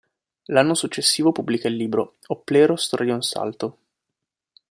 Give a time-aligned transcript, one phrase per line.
[0.45, 3.77] L'anno successivo pubblica il libro "Opplero-storia di un salto".